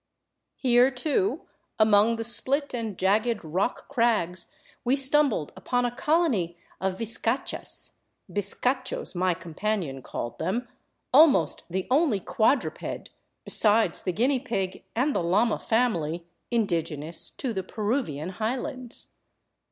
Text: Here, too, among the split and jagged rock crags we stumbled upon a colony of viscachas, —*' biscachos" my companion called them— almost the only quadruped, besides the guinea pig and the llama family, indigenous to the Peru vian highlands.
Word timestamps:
Here, 0.55 0.89
too, 0.89 1.41
among 1.77 2.15
the 2.15 2.23
split 2.23 2.73
and 2.73 2.97
jagged 2.97 3.45
rock 3.45 3.87
crags 3.87 4.47
we 4.83 4.95
stumbled 4.95 5.53
upon 5.55 5.85
a 5.85 5.95
colony 5.95 6.57
of 6.79 6.97
viscachas, 6.97 7.91
—*' 8.19 8.27
biscachos" 8.35 9.13
my 9.23 9.35
companion 9.35 10.01
called 10.01 10.39
them— 10.39 10.67
almost 11.13 11.69
the 11.69 11.85
only 11.91 12.19
quadruped, 12.19 13.11
besides 13.45 14.01
the 14.01 14.11
guinea 14.11 14.39
pig 14.39 14.83
and 14.95 15.15
the 15.15 15.21
llama 15.21 15.59
family, 15.59 16.25
indigenous 16.49 17.29
to 17.29 17.53
the 17.53 17.61
Peru 17.61 18.01
vian 18.01 18.31
highlands. 18.31 19.11